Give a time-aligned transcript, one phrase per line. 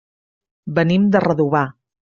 [0.79, 1.65] Venim de Redovà.